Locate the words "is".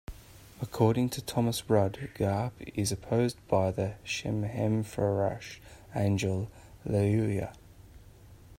2.73-2.91